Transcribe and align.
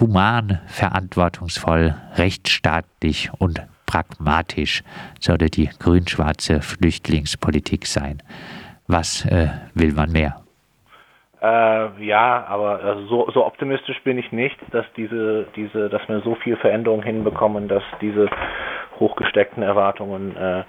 human, 0.00 0.60
verantwortungsvoll, 0.66 1.94
rechtsstaatlich 2.16 3.30
und 3.38 3.60
pragmatisch 3.86 4.82
sollte 5.18 5.46
die 5.46 5.68
grün-schwarze 5.78 6.62
Flüchtlingspolitik 6.62 7.86
sein. 7.86 8.22
Was 8.86 9.24
äh, 9.26 9.48
will 9.74 9.92
man 9.92 10.10
mehr? 10.10 10.36
Äh, 11.42 12.04
ja, 12.04 12.44
aber 12.48 12.80
also 12.82 13.06
so, 13.06 13.30
so 13.32 13.46
optimistisch 13.46 14.02
bin 14.02 14.18
ich 14.18 14.30
nicht, 14.32 14.56
dass 14.72 14.84
diese, 14.96 15.46
diese, 15.56 15.88
dass 15.88 16.06
wir 16.08 16.20
so 16.20 16.34
viel 16.36 16.56
Veränderung 16.56 17.02
hinbekommen, 17.02 17.68
dass 17.68 17.82
diese 18.00 18.28
hochgesteckten 18.98 19.62
Erwartungen 19.62 20.36
äh, 20.36 20.64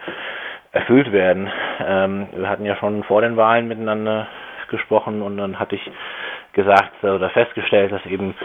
erfüllt 0.72 1.12
werden. 1.12 1.50
Ähm, 1.86 2.28
wir 2.34 2.50
hatten 2.50 2.66
ja 2.66 2.78
schon 2.78 3.04
vor 3.04 3.22
den 3.22 3.36
Wahlen 3.36 3.68
miteinander 3.68 4.28
gesprochen 4.70 5.22
und 5.22 5.38
dann 5.38 5.60
hatte 5.60 5.76
ich 5.76 5.92
gesagt 6.54 7.04
oder 7.04 7.30
festgestellt, 7.30 7.92
dass 7.92 8.06
eben 8.06 8.36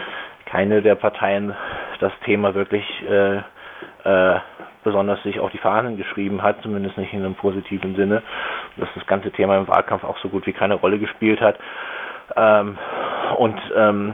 keine 0.49 0.81
der 0.81 0.95
Parteien 0.95 1.53
das 1.99 2.11
Thema 2.25 2.55
wirklich 2.55 2.85
äh, 3.09 3.37
äh, 4.03 4.39
besonders 4.83 5.21
sich 5.23 5.39
auf 5.39 5.51
die 5.51 5.57
Fahnen 5.57 5.97
geschrieben 5.97 6.41
hat, 6.41 6.61
zumindest 6.61 6.97
nicht 6.97 7.13
in 7.13 7.19
einem 7.19 7.35
positiven 7.35 7.95
Sinne, 7.95 8.23
dass 8.77 8.87
das 8.95 9.05
ganze 9.05 9.31
Thema 9.31 9.57
im 9.57 9.67
Wahlkampf 9.67 10.03
auch 10.03 10.17
so 10.19 10.29
gut 10.29 10.47
wie 10.47 10.53
keine 10.53 10.75
Rolle 10.75 10.99
gespielt 10.99 11.41
hat. 11.41 11.57
Ähm, 12.35 12.77
und 13.37 13.59
ähm, 13.75 14.13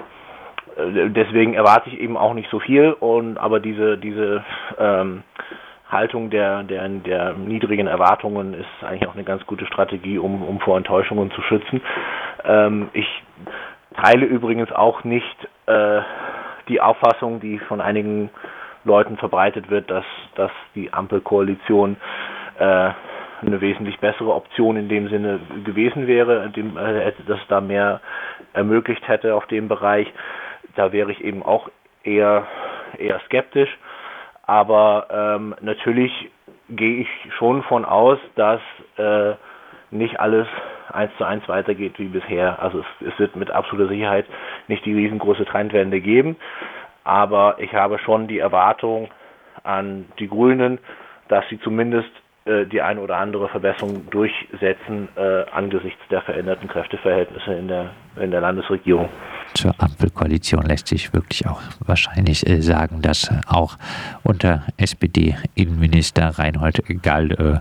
deswegen 0.78 1.54
erwarte 1.54 1.90
ich 1.90 2.00
eben 2.00 2.18
auch 2.18 2.34
nicht 2.34 2.50
so 2.50 2.60
viel 2.60 2.94
und 2.94 3.38
aber 3.38 3.60
diese 3.60 3.98
diese 3.98 4.44
ähm, 4.80 5.24
Haltung 5.94 6.32
der, 6.32 6.64
der, 6.64 6.90
der 6.90 7.34
niedrigen 7.34 7.88
Erwartungen 7.88 8.56
ist 8.56 8.84
eigentlich 8.84 9.08
auch 9.08 9.14
eine 9.14 9.24
ganz 9.24 9.46
gute 9.46 9.66
Strategie, 9.68 10.18
um, 10.18 10.44
um 10.44 10.60
vor 10.60 10.76
Enttäuschungen 10.76 11.32
zu 11.32 11.42
schützen. 11.44 11.82
Ähm, 12.44 12.90
ich 12.94 13.08
teile 14.02 14.26
übrigens 14.26 14.72
auch 14.72 15.04
nicht 15.04 15.48
äh, 15.68 16.02
die 16.68 16.82
Auffassung, 16.82 17.40
die 17.40 17.60
von 17.60 17.82
einigen 17.82 18.30
Leuten 18.84 19.18
verbreitet 19.18 19.70
wird, 19.70 19.90
dass, 19.90 20.06
dass 20.36 20.52
die 20.76 20.92
Ampelkoalition 20.92 21.98
äh, 22.60 22.92
eine 23.42 23.62
wesentlich 23.62 24.00
bessere 24.00 24.34
Option 24.34 24.78
in 24.78 24.90
dem 24.90 25.10
Sinne 25.10 25.40
gewesen 25.64 26.08
wäre, 26.08 26.50
dem, 26.50 26.78
äh, 26.78 27.12
dass 27.28 27.40
da 27.48 27.62
mehr 27.62 28.02
ermöglicht 28.54 29.08
hätte 29.08 29.36
auf 29.36 29.46
dem 29.48 29.68
Bereich. 29.68 30.08
Da 30.76 30.92
wäre 30.92 31.12
ich 31.12 31.24
eben 31.24 31.44
auch 31.44 31.70
eher, 32.04 32.46
eher 32.98 33.20
skeptisch. 33.26 33.78
Aber 34.46 35.08
ähm, 35.10 35.56
natürlich 35.62 36.12
gehe 36.70 37.02
ich 37.02 37.08
schon 37.38 37.64
von 37.64 37.86
aus, 37.86 38.20
dass 38.36 38.62
äh, 38.98 39.34
nicht 39.92 40.20
alles 40.20 40.48
eins 40.94 41.12
zu 41.18 41.24
eins 41.24 41.48
weitergeht 41.48 41.98
wie 41.98 42.08
bisher. 42.08 42.62
Also 42.62 42.80
es, 42.80 43.08
es 43.08 43.20
wird 43.20 43.36
mit 43.36 43.52
absoluter 43.52 43.90
Sicherheit 43.90 44.26
nicht 44.68 44.86
die 44.86 44.94
riesengroße 44.94 45.46
Trendwende 45.46 46.02
geben. 46.02 46.36
Aber 47.04 47.58
ich 47.60 47.74
habe 47.74 48.00
schon 48.00 48.28
die 48.28 48.40
Erwartung 48.40 49.10
an 49.64 50.06
die 50.20 50.28
Grünen, 50.28 50.80
dass 51.28 51.44
sie 51.50 51.60
zumindest 51.60 52.10
äh, 52.46 52.66
die 52.66 52.82
eine 52.82 53.00
oder 53.00 53.18
andere 53.18 53.48
Verbesserung 53.48 54.10
durchsetzen 54.10 55.08
äh, 55.16 55.46
angesichts 55.54 56.02
der 56.10 56.22
veränderten 56.22 56.68
Kräfteverhältnisse 56.68 57.54
in 57.54 57.70
der, 57.70 57.92
in 58.18 58.32
der 58.32 58.42
Landesregierung. 58.42 59.08
Zur 59.54 59.74
Ampelkoalition 59.78 60.66
lässt 60.66 60.88
sich 60.88 61.14
wirklich 61.14 61.48
auch 61.48 61.62
wahrscheinlich 61.80 62.46
äh, 62.46 62.62
sagen, 62.62 63.02
dass 63.02 63.30
auch 63.48 63.78
unter 64.24 64.64
SPD-Innenminister 64.76 66.38
Reinhold 66.38 66.82
Gall 67.02 67.32
äh, 67.32 67.60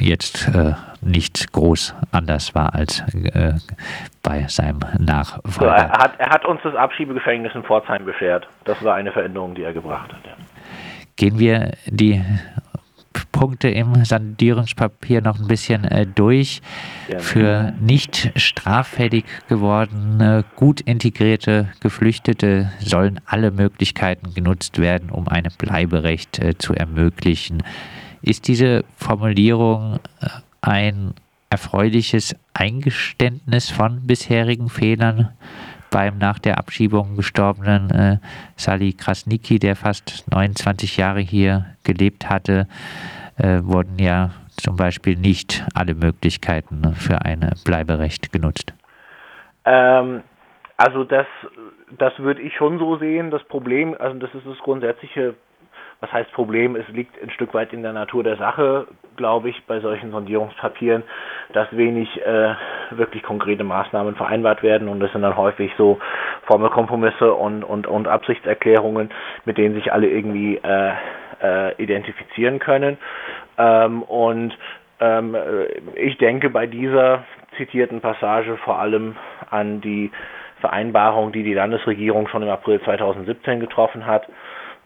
jetzt 0.00 0.48
äh, 0.48 0.74
nicht 1.00 1.52
groß 1.52 1.94
anders 2.12 2.54
war 2.54 2.74
als 2.74 3.00
äh, 3.14 3.54
bei 4.22 4.46
seinem 4.48 4.80
Nachfolger. 4.98 5.74
er, 5.74 5.90
hat, 5.90 6.12
er 6.18 6.30
hat 6.30 6.44
uns 6.44 6.60
das 6.62 6.74
Abschiebegefängnis 6.74 7.54
in 7.54 7.62
Pforzheim 7.64 8.04
beschert. 8.04 8.46
Das 8.64 8.82
war 8.82 8.94
eine 8.94 9.12
Veränderung, 9.12 9.54
die 9.54 9.62
er 9.62 9.72
gebracht 9.72 10.12
hat. 10.12 10.24
Ja. 10.24 10.32
Gehen 11.16 11.38
wir 11.38 11.72
die 11.86 12.22
Punkte 13.32 13.68
im 13.68 14.04
Sondierungspapier 14.04 15.22
noch 15.22 15.38
ein 15.38 15.48
bisschen 15.48 15.84
äh, 15.84 16.06
durch. 16.06 16.62
Gerne. 17.06 17.22
Für 17.22 17.72
nicht 17.80 18.32
straffällig 18.36 19.24
gewordene, 19.48 20.44
gut 20.56 20.80
integrierte 20.80 21.68
Geflüchtete 21.80 22.70
sollen 22.78 23.20
alle 23.26 23.50
Möglichkeiten 23.50 24.34
genutzt 24.34 24.78
werden, 24.78 25.10
um 25.10 25.28
ein 25.28 25.48
Bleiberecht 25.58 26.38
äh, 26.38 26.56
zu 26.56 26.74
ermöglichen. 26.74 27.62
Ist 28.22 28.48
diese 28.48 28.84
Formulierung 28.96 29.98
äh, 30.20 30.28
ein 30.60 31.14
erfreuliches 31.50 32.34
Eingeständnis 32.54 33.70
von 33.70 34.06
bisherigen 34.06 34.68
Fehlern? 34.68 35.30
beim 35.92 36.18
nach 36.18 36.38
der 36.38 36.58
Abschiebung 36.58 37.16
gestorbenen 37.16 37.90
äh, 37.90 38.16
Sali 38.56 38.94
Krasnicki, 38.94 39.58
der 39.58 39.76
fast 39.76 40.24
29 40.32 40.96
Jahre 40.96 41.20
hier 41.20 41.66
gelebt 41.84 42.28
hatte, 42.28 42.66
äh, 43.36 43.60
wurden 43.62 43.98
ja 43.98 44.30
zum 44.56 44.76
Beispiel 44.76 45.16
nicht 45.16 45.64
alle 45.74 45.94
Möglichkeiten 45.94 46.94
für 46.94 47.22
ein 47.22 47.50
Bleiberecht 47.64 48.32
genutzt. 48.32 48.72
Ähm, 49.64 50.22
also 50.76 51.04
das, 51.04 51.26
das 51.98 52.18
würde 52.18 52.40
ich 52.42 52.54
schon 52.56 52.78
so 52.78 52.96
sehen. 52.96 53.30
Das 53.30 53.44
Problem, 53.44 53.94
also 53.98 54.18
das 54.18 54.34
ist 54.34 54.46
das 54.46 54.58
grundsätzliche 54.58 55.34
was 56.02 56.12
heißt 56.12 56.32
Problem? 56.32 56.74
Es 56.74 56.86
liegt 56.88 57.14
ein 57.22 57.30
Stück 57.30 57.54
weit 57.54 57.72
in 57.72 57.82
der 57.84 57.92
Natur 57.92 58.24
der 58.24 58.36
Sache, 58.36 58.88
glaube 59.16 59.50
ich, 59.50 59.64
bei 59.66 59.78
solchen 59.78 60.10
Sondierungspapieren, 60.10 61.04
dass 61.52 61.68
wenig 61.70 62.20
äh, 62.26 62.54
wirklich 62.90 63.22
konkrete 63.22 63.62
Maßnahmen 63.62 64.16
vereinbart 64.16 64.64
werden 64.64 64.88
und 64.88 64.98
das 64.98 65.12
sind 65.12 65.22
dann 65.22 65.36
häufig 65.36 65.70
so 65.78 66.00
Formelkompromisse 66.46 67.32
und, 67.32 67.62
und, 67.62 67.86
und 67.86 68.08
Absichtserklärungen, 68.08 69.10
mit 69.44 69.58
denen 69.58 69.76
sich 69.76 69.92
alle 69.92 70.08
irgendwie 70.08 70.56
äh, 70.56 70.92
äh, 71.40 71.80
identifizieren 71.80 72.58
können. 72.58 72.98
Ähm, 73.56 74.02
und 74.02 74.58
ähm, 74.98 75.36
ich 75.94 76.18
denke 76.18 76.50
bei 76.50 76.66
dieser 76.66 77.22
zitierten 77.56 78.00
Passage 78.00 78.56
vor 78.64 78.80
allem 78.80 79.14
an 79.50 79.80
die 79.80 80.10
Vereinbarung, 80.60 81.30
die 81.30 81.44
die 81.44 81.54
Landesregierung 81.54 82.26
schon 82.26 82.42
im 82.42 82.48
April 82.48 82.80
2017 82.82 83.60
getroffen 83.60 84.04
hat, 84.04 84.26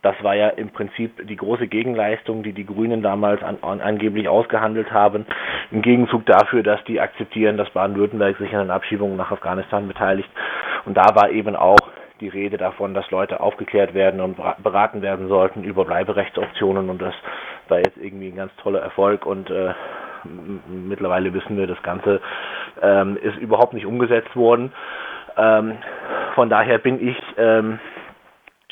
das 0.06 0.14
war 0.22 0.36
ja 0.36 0.50
im 0.50 0.68
Prinzip 0.70 1.26
die 1.26 1.34
große 1.34 1.66
Gegenleistung, 1.66 2.44
die 2.44 2.52
die 2.52 2.64
Grünen 2.64 3.02
damals 3.02 3.42
an, 3.42 3.58
an, 3.62 3.80
angeblich 3.80 4.28
ausgehandelt 4.28 4.92
haben, 4.92 5.26
im 5.72 5.82
Gegenzug 5.82 6.24
dafür, 6.26 6.62
dass 6.62 6.82
die 6.84 7.00
akzeptieren, 7.00 7.56
dass 7.56 7.68
Baden-Württemberg 7.70 8.38
sich 8.38 8.54
an 8.54 8.66
den 8.66 8.70
Abschiebungen 8.70 9.16
nach 9.16 9.32
Afghanistan 9.32 9.88
beteiligt. 9.88 10.28
Und 10.84 10.96
da 10.96 11.16
war 11.16 11.30
eben 11.30 11.56
auch 11.56 11.80
die 12.20 12.28
Rede 12.28 12.56
davon, 12.56 12.94
dass 12.94 13.10
Leute 13.10 13.40
aufgeklärt 13.40 13.94
werden 13.94 14.20
und 14.20 14.36
beraten 14.62 15.02
werden 15.02 15.26
sollten 15.26 15.64
über 15.64 15.84
Bleiberechtsoptionen 15.84 16.88
und 16.88 17.02
das 17.02 17.14
war 17.66 17.78
jetzt 17.78 17.96
irgendwie 17.96 18.28
ein 18.28 18.36
ganz 18.36 18.54
toller 18.62 18.78
Erfolg 18.78 19.26
und 19.26 19.50
äh, 19.50 19.74
mittlerweile 20.68 21.34
wissen 21.34 21.58
wir, 21.58 21.66
das 21.66 21.82
Ganze 21.82 22.20
ähm, 22.80 23.18
ist 23.20 23.36
überhaupt 23.38 23.74
nicht 23.74 23.86
umgesetzt 23.86 24.36
worden. 24.36 24.72
Ähm, 25.36 25.78
von 26.36 26.48
daher 26.48 26.78
bin 26.78 27.06
ich 27.06 27.16
ähm, 27.36 27.80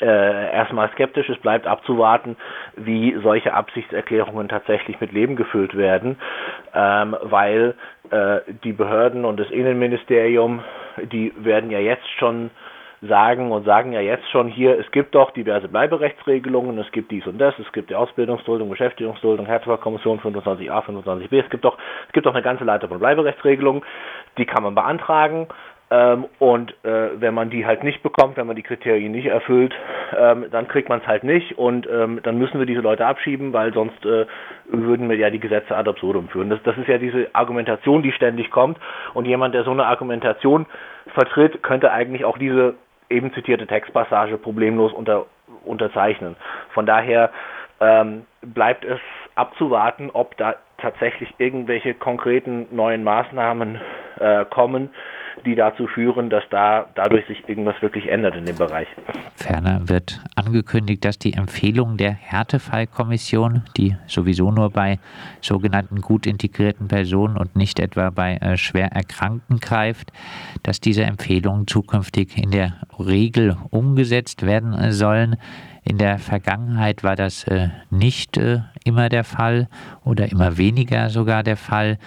äh, 0.01 0.51
erstmal 0.53 0.89
skeptisch. 0.91 1.29
Es 1.29 1.37
bleibt 1.39 1.67
abzuwarten, 1.67 2.35
wie 2.75 3.17
solche 3.21 3.53
Absichtserklärungen 3.53 4.49
tatsächlich 4.49 4.99
mit 4.99 5.11
Leben 5.11 5.35
gefüllt 5.35 5.75
werden, 5.77 6.17
ähm, 6.73 7.15
weil 7.21 7.75
äh, 8.11 8.39
die 8.63 8.73
Behörden 8.73 9.25
und 9.25 9.39
das 9.39 9.49
Innenministerium, 9.51 10.63
die 11.11 11.33
werden 11.37 11.71
ja 11.71 11.79
jetzt 11.79 12.09
schon 12.17 12.51
sagen 13.01 13.51
und 13.51 13.65
sagen 13.65 13.91
ja 13.93 13.99
jetzt 14.01 14.27
schon 14.31 14.47
hier, 14.47 14.79
es 14.79 14.89
gibt 14.91 15.15
doch 15.15 15.31
diverse 15.31 15.67
Bleiberechtsregelungen, 15.67 16.77
es 16.79 16.91
gibt 16.91 17.11
dies 17.11 17.25
und 17.27 17.37
das, 17.37 17.53
es 17.59 17.71
gibt 17.71 17.89
die 17.89 17.95
Ausbildungsduldung, 17.95 18.69
Beschäftigungsduldung, 18.69 19.45
Härtefallkommission 19.45 20.19
25a, 20.19 20.83
25b, 20.85 21.43
es 21.43 21.49
gibt 21.49 21.65
doch, 21.65 21.77
es 22.07 22.13
gibt 22.13 22.25
doch 22.25 22.33
eine 22.33 22.41
ganze 22.41 22.63
Leiter 22.63 22.87
von 22.87 22.99
Bleiberechtsregelungen, 22.99 23.83
die 24.37 24.45
kann 24.45 24.63
man 24.63 24.75
beantragen 24.75 25.47
ähm, 25.91 26.25
und 26.39 26.71
äh, 26.83 27.21
wenn 27.21 27.35
man 27.35 27.51
die 27.51 27.65
halt 27.65 27.83
nicht 27.83 28.01
bekommt, 28.01 28.37
wenn 28.37 28.47
man 28.47 28.55
die 28.55 28.63
Kriterien 28.63 29.11
nicht 29.11 29.27
erfüllt, 29.27 29.73
ähm, 30.17 30.45
dann 30.49 30.67
kriegt 30.67 30.89
man 30.89 30.99
es 31.01 31.07
halt 31.07 31.23
nicht 31.23 31.57
und 31.57 31.87
ähm, 31.87 32.21
dann 32.23 32.39
müssen 32.39 32.57
wir 32.57 32.65
diese 32.65 32.81
Leute 32.81 33.05
abschieben, 33.05 33.53
weil 33.53 33.71
sonst 33.71 34.03
äh, 34.03 34.25
würden 34.67 35.09
wir 35.09 35.15
ja 35.15 35.29
die 35.29 35.39
Gesetze 35.39 35.75
ad 35.75 35.87
absurdum 35.87 36.27
führen. 36.29 36.49
Das, 36.49 36.61
das 36.63 36.75
ist 36.77 36.87
ja 36.87 36.97
diese 36.97 37.27
Argumentation, 37.33 38.01
die 38.01 38.11
ständig 38.11 38.49
kommt 38.49 38.79
und 39.13 39.25
jemand, 39.25 39.53
der 39.53 39.63
so 39.63 39.71
eine 39.71 39.85
Argumentation 39.85 40.65
vertritt, 41.13 41.61
könnte 41.61 41.91
eigentlich 41.91 42.25
auch 42.25 42.39
diese 42.39 42.73
eben 43.09 43.31
zitierte 43.33 43.67
Textpassage 43.67 44.37
problemlos 44.37 44.91
unter, 44.91 45.27
unterzeichnen. 45.63 46.35
Von 46.73 46.87
daher 46.87 47.29
ähm, 47.79 48.25
bleibt 48.41 48.85
es 48.85 48.99
abzuwarten, 49.35 50.09
ob 50.11 50.35
da 50.37 50.55
tatsächlich 50.77 51.33
irgendwelche 51.37 51.93
konkreten 51.93 52.67
neuen 52.71 53.03
Maßnahmen 53.03 53.79
äh, 54.19 54.45
kommen, 54.45 54.89
die 55.45 55.55
dazu 55.55 55.87
führen, 55.87 56.29
dass 56.29 56.43
da 56.49 56.87
dadurch 56.95 57.25
sich 57.27 57.47
irgendwas 57.47 57.81
wirklich 57.81 58.07
ändert 58.09 58.35
in 58.35 58.45
dem 58.45 58.57
Bereich. 58.57 58.87
Ferner 59.35 59.87
wird 59.87 60.21
angekündigt, 60.35 61.03
dass 61.03 61.19
die 61.19 61.33
Empfehlung 61.33 61.97
der 61.97 62.11
Härtefallkommission, 62.11 63.63
die 63.77 63.95
sowieso 64.07 64.51
nur 64.51 64.69
bei 64.69 64.99
sogenannten 65.41 66.01
gut 66.01 66.25
integrierten 66.25 66.87
Personen 66.87 67.37
und 67.37 67.55
nicht 67.55 67.79
etwa 67.79 68.09
bei 68.09 68.37
äh, 68.37 68.57
schwer 68.57 68.91
Erkrankten 68.91 69.59
greift, 69.59 70.11
dass 70.63 70.79
diese 70.79 71.03
Empfehlungen 71.03 71.67
zukünftig 71.67 72.37
in 72.37 72.51
der 72.51 72.73
Regel 72.97 73.57
umgesetzt 73.69 74.45
werden 74.45 74.91
sollen. 74.91 75.37
In 75.83 75.99
der 75.99 76.17
Vergangenheit 76.17 77.03
war 77.03 77.15
das 77.15 77.43
äh, 77.43 77.69
nicht 77.91 78.37
äh, 78.37 78.61
immer 78.83 79.09
der 79.09 79.23
Fall 79.23 79.67
oder 80.03 80.31
immer 80.31 80.57
weniger 80.57 81.09
sogar 81.09 81.43
der 81.43 81.57
Fall. 81.57 81.99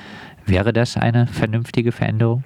Wäre 0.47 0.73
das 0.73 0.97
eine 0.97 1.27
vernünftige 1.27 1.93
Veränderung? 1.93 2.43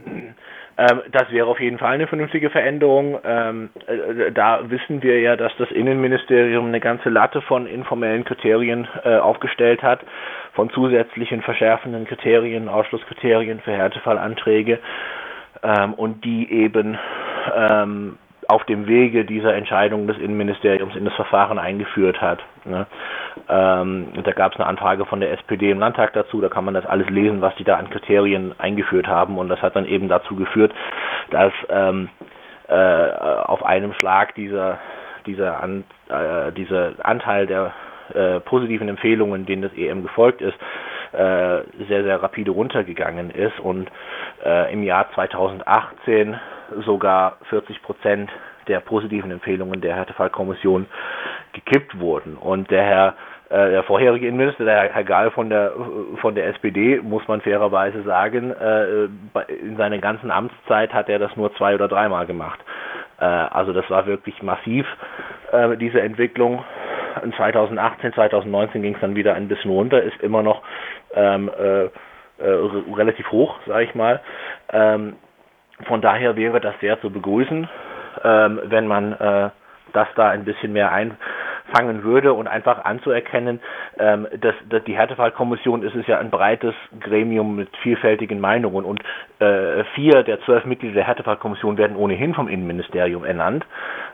Ähm, 0.79 1.03
das 1.11 1.31
wäre 1.31 1.47
auf 1.47 1.61
jeden 1.61 1.79
Fall 1.79 1.93
eine 1.93 2.07
vernünftige 2.07 2.51
Veränderung. 2.51 3.19
Ähm, 3.25 3.71
äh, 3.87 4.33
da 4.33 4.71
wissen 4.71 5.03
wir 5.03 5.21
ja, 5.21 5.37
dass 5.37 5.53
das 5.59 5.71
Innenministerium 5.71 6.67
eine 6.67 6.81
ganze 6.81 7.09
Latte 7.09 7.43
von 7.43 7.67
informellen 7.67 8.25
Kriterien 8.25 8.89
äh, 9.05 9.17
aufgestellt 9.17 9.83
hat, 9.83 10.01
von 10.55 10.71
zusätzlichen 10.71 11.43
verschärfenden 11.43 12.07
Kriterien, 12.07 12.69
Ausschlusskriterien 12.69 13.61
für 13.61 13.73
Härtefallanträge 13.73 14.79
ähm, 15.63 15.95
und 15.95 16.25
die 16.25 16.51
eben 16.51 16.99
auf 18.53 18.65
dem 18.65 18.87
Wege 18.87 19.25
dieser 19.25 19.55
Entscheidung 19.55 20.07
des 20.07 20.19
Innenministeriums 20.19 20.95
in 20.95 21.07
das 21.07 21.15
Verfahren 21.15 21.59
eingeführt 21.59 22.21
hat. 22.21 22.41
Ne? 22.67 22.87
Ähm, 23.49 24.09
da 24.23 24.33
gab 24.33 24.53
es 24.53 24.61
eine 24.61 24.69
Anfrage 24.69 25.07
von 25.07 25.21
der 25.21 25.33
SPD 25.33 25.71
im 25.71 25.79
Landtag 25.79 26.13
dazu, 26.13 26.41
da 26.43 26.51
kann 26.51 26.67
man 26.67 26.75
das 26.75 26.85
alles 26.85 27.09
lesen, 27.09 27.41
was 27.41 27.55
die 27.57 27.65
da 27.65 27.77
an 27.77 27.89
Kriterien 27.89 28.55
eingeführt 28.59 29.07
haben 29.07 29.39
und 29.39 29.49
das 29.49 29.63
hat 29.63 29.75
dann 29.75 29.87
eben 29.87 30.09
dazu 30.09 30.37
geführt, 30.37 30.73
dass 31.31 31.53
ähm, 31.71 32.11
äh, 32.69 32.75
auf 32.75 33.65
einem 33.65 33.95
Schlag 33.95 34.35
dieser, 34.35 34.79
dieser, 35.25 35.63
an, 35.63 35.85
äh, 36.11 36.53
dieser 36.53 36.93
Anteil 37.03 37.47
der 37.47 37.73
äh, 38.13 38.41
positiven 38.41 38.89
Empfehlungen, 38.91 39.47
denen 39.47 39.63
das 39.63 39.73
EM 39.73 40.03
gefolgt 40.03 40.43
ist, 40.43 40.59
äh, 41.13 41.63
sehr, 41.89 42.05
sehr 42.05 42.23
rapide 42.23 42.51
runtergegangen 42.51 43.31
ist 43.31 43.59
und 43.61 43.91
äh, 44.45 44.71
im 44.73 44.83
Jahr 44.83 45.11
2018 45.15 46.39
sogar 46.85 47.37
40 47.51 47.83
Prozent 47.83 48.31
der 48.69 48.81
positiven 48.81 49.31
Empfehlungen 49.31 49.81
der 49.81 49.97
Härtefallkommission 49.97 50.87
gekippt 51.53 51.99
wurden. 51.99 52.37
Und 52.37 52.71
der 52.71 52.85
Herr 52.85 53.15
äh, 53.53 53.71
der 53.71 53.83
vorherige 53.83 54.27
Innenminister, 54.27 54.65
der 54.65 54.95
Herr 54.95 55.05
Gall 55.05 55.31
von 55.31 55.51
der 55.51 55.73
von 56.23 56.35
der 56.35 56.47
SPD, 56.49 57.01
muss 57.03 57.27
man 57.29 57.43
fairerweise 57.43 58.03
sagen, 58.03 58.51
äh, 58.51 59.05
in 59.53 59.77
seiner 59.77 59.99
ganzen 59.99 60.31
Amtszeit 60.31 60.95
hat 60.95 61.11
er 61.11 61.19
das 61.19 61.37
nur 61.37 61.55
zwei 61.57 61.75
oder 61.75 61.87
dreimal 61.87 62.25
gemacht. 62.25 62.59
Äh, 63.21 63.25
also 63.25 63.75
das 63.75 63.89
war 63.91 64.07
wirklich 64.07 64.43
massiv, 64.43 64.87
diese 65.79 66.01
Entwicklung. 66.01 66.65
In 67.23 67.35
2018, 67.35 68.15
2019 68.15 68.81
ging 68.81 68.95
es 68.95 69.01
dann 69.03 69.15
wieder 69.15 69.35
ein 69.35 69.49
bisschen 69.49 69.71
runter, 69.71 70.03
ist 70.03 70.19
immer 70.23 70.43
noch 70.43 70.63
ähm, 71.15 71.51
äh, 71.51 71.91
relativ 72.95 73.31
hoch, 73.31 73.55
sage 73.67 73.85
ich 73.85 73.95
mal. 73.95 74.21
Ähm, 74.73 75.17
von 75.87 76.01
daher 76.01 76.37
wäre 76.37 76.61
das 76.61 76.75
sehr 76.81 77.01
zu 77.01 77.11
begrüßen, 77.11 77.69
ähm, 78.25 78.61
wenn 78.65 78.87
man 78.87 79.13
äh, 79.13 79.51
das 79.93 80.09
da 80.15 80.31
ein 80.31 80.45
bisschen 80.45 80.73
mehr 80.73 80.93
einfangen 80.93 82.03
würde 82.03 82.33
und 82.33 82.49
einfach 82.49 82.85
anzuerkennen, 82.85 83.61
ähm, 83.99 84.27
dass, 84.41 84.55
dass 84.69 84.83
die 84.85 84.97
Härtefallkommission 84.97 85.83
ist 85.83 85.95
es 85.95 86.07
ja 86.07 86.19
ein 86.19 86.31
breites 86.31 86.75
Gremium 87.01 87.57
mit 87.57 87.69
vielfältigen 87.83 88.41
Meinungen 88.41 88.85
und 88.85 89.01
äh, 89.39 89.85
vier 89.95 90.23
der 90.23 90.41
zwölf 90.43 90.65
Mitglieder 90.65 90.95
der 90.95 91.07
Härtefallkommission 91.07 91.77
werden 91.79 91.97
ohnehin 91.97 92.35
vom 92.35 92.49
Innenministerium 92.49 93.25
ernannt. 93.25 93.67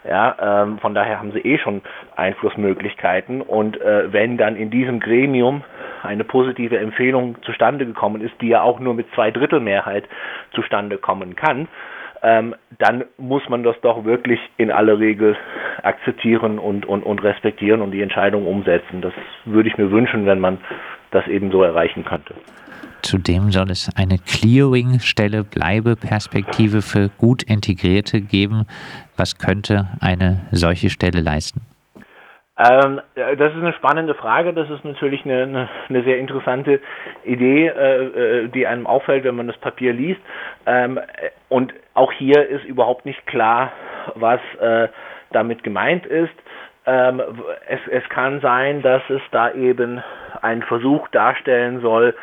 Ja, 0.09 0.63
ähm, 0.63 0.79
von 0.79 0.95
daher 0.95 1.19
haben 1.19 1.33
sie 1.33 1.41
eh 1.41 1.59
schon 1.59 1.83
Einflussmöglichkeiten 2.17 3.43
und 3.43 3.81
äh, 3.81 4.13
wenn 4.13 4.37
dann 4.37 4.57
in 4.57 4.71
diesem 4.71 5.01
Gremium 5.01 5.63
eine 6.03 6.25
positive 6.25 6.79
Empfehlung 6.79 7.37
zustande 7.43 7.87
gekommen 7.87 8.21
ist, 8.21 8.35
die 8.41 8.49
ja 8.49 8.63
auch 8.63 8.81
nur 8.81 8.95
mit 8.95 9.07
zwei 9.15 9.31
Drittel 9.31 9.61
Mehrheit 9.61 10.05
zustande 10.53 10.99
kommen 10.99 11.37
kann, 11.37 11.69
ähm, 12.23 12.55
dann 12.79 13.05
muss 13.17 13.49
man 13.49 13.63
das 13.63 13.77
doch 13.83 14.05
wirklich 14.05 14.41
in 14.57 14.71
aller 14.71 14.99
Regel 14.99 15.37
akzeptieren 15.83 16.59
und, 16.59 16.87
und, 16.87 17.03
und 17.03 17.23
respektieren 17.23 17.81
und 17.81 17.93
die 17.93 18.03
Entscheidung 18.03 18.47
umsetzen. 18.47 19.01
Das 19.03 19.13
würde 19.45 19.69
ich 19.69 19.79
mir 19.79 19.91
wünschen, 19.91 20.27
wenn 20.27 20.41
man 20.41 20.59
das 21.11 21.27
eben 21.29 21.51
so 21.51 21.63
erreichen 21.63 22.05
könnte. 22.05 22.35
Zudem 23.03 23.53
soll 23.53 23.71
es 23.71 23.89
eine 23.97 24.19
Clearing-Stelle 24.19 25.45
Bleibeperspektive 25.45 26.83
für 26.83 27.09
gut 27.09 27.45
Integrierte 27.45 28.21
geben. 28.21 28.67
Was 29.17 29.39
könnte 29.39 29.89
eine 30.01 30.41
solche 30.51 30.91
Stelle 30.91 31.21
leisten? 31.21 31.61
Ähm, 32.59 33.01
das 33.15 33.53
ist 33.53 33.63
eine 33.63 33.73
spannende 33.75 34.15
Frage. 34.15 34.53
Das 34.53 34.69
ist 34.69 34.85
natürlich 34.85 35.25
eine, 35.25 35.43
eine, 35.43 35.69
eine 35.89 36.03
sehr 36.03 36.19
interessante 36.19 36.81
Idee, 37.25 37.69
äh, 37.69 38.05
äh, 38.05 38.49
die 38.49 38.67
einem 38.67 38.87
auffällt, 38.87 39.25
wenn 39.25 39.37
man 39.37 39.47
das 39.47 39.59
Papier 39.59 39.93
liest. 39.93 40.21
Ähm, 40.67 40.99
und 41.49 41.73
auch 41.95 42.13
hier 42.13 42.49
ist 42.49 42.65
überhaupt 42.65 43.07
nicht 43.07 43.27
klar, 43.27 43.73
was 44.15 44.41
äh, 44.61 44.89
damit 45.31 45.63
gemeint 45.63 46.05
ist. 46.07 46.35
Ähm, 46.87 47.23
es, 47.69 47.81
es 47.91 48.09
kann 48.09 48.41
sein, 48.41 48.83
dass 48.83 49.03
es 49.09 49.23
da 49.31 49.53
eben 49.53 50.03
einen 50.43 50.63
Versuch 50.63 51.07
darstellen 51.09 51.81
soll, 51.81 52.15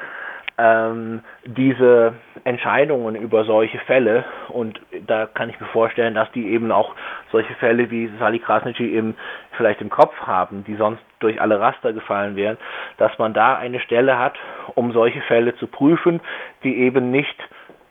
ähm, 0.58 1.22
diese 1.46 2.14
Entscheidungen 2.46 3.16
über 3.16 3.44
solche 3.44 3.78
Fälle, 3.80 4.24
und 4.50 4.80
da 5.06 5.26
kann 5.26 5.50
ich 5.50 5.60
mir 5.60 5.68
vorstellen, 5.68 6.14
dass 6.14 6.32
die 6.32 6.48
eben 6.50 6.72
auch 6.72 6.96
solche 7.32 7.54
Fälle 7.56 7.92
wie 7.92 8.10
Sali 8.20 8.40
Krasnitschi 8.40 8.94
eben 8.94 9.16
vielleicht 9.56 9.82
im 9.82 9.90
Kopf 9.90 10.16
haben, 10.22 10.64
die 10.66 10.76
sonst 10.76 11.02
durch 11.20 11.42
alle 11.42 11.60
Raster 11.60 11.94
gefallen 11.94 12.36
wären, 12.36 12.58
dass 12.98 13.18
man 13.18 13.34
da 13.34 13.56
eine 13.56 13.80
Stelle 13.80 14.20
hat, 14.20 14.36
um 14.76 14.92
solche 14.92 15.22
Fälle 15.22 15.56
zu 15.56 15.68
prüfen, 15.68 16.22
die 16.64 16.78
eben 16.78 17.12
nicht 17.12 17.38